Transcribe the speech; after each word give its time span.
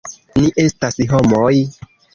Ni 0.39 0.47
estas 0.63 0.99
homoj. 1.15 1.55